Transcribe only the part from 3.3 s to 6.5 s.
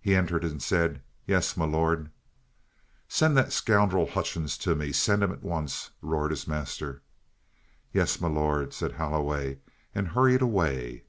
that scoundrel Hutchings to me! Send him at once!" roared his